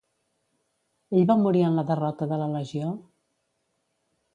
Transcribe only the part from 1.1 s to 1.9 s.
Ell va morir en la